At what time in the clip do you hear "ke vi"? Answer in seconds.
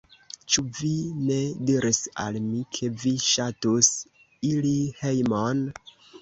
2.79-3.13